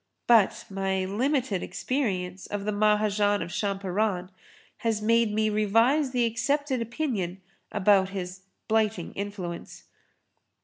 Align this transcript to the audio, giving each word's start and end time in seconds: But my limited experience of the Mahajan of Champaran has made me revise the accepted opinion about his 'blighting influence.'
But 0.25 0.65
my 0.67 1.05
limited 1.05 1.61
experience 1.61 2.47
of 2.47 2.65
the 2.65 2.71
Mahajan 2.71 3.43
of 3.43 3.51
Champaran 3.51 4.31
has 4.77 4.99
made 4.99 5.31
me 5.31 5.47
revise 5.47 6.09
the 6.09 6.25
accepted 6.25 6.81
opinion 6.81 7.39
about 7.71 8.09
his 8.09 8.41
'blighting 8.67 9.13
influence.' 9.13 9.83